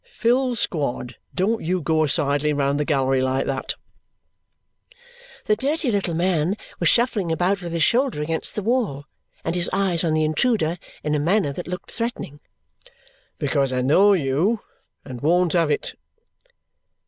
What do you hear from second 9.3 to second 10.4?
and his eyes on the